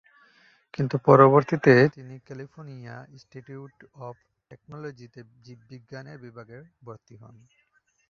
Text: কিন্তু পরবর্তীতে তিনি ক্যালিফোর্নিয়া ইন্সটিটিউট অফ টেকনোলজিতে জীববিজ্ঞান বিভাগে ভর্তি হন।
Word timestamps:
কিন্তু 0.73 0.95
পরবর্তীতে 1.07 1.73
তিনি 1.95 2.15
ক্যালিফোর্নিয়া 2.27 2.95
ইন্সটিটিউট 3.09 3.75
অফ 4.01 4.15
টেকনোলজিতে 4.51 5.19
জীববিজ্ঞান 5.45 6.07
বিভাগে 6.23 6.57
ভর্তি 6.85 7.15
হন। 7.21 7.35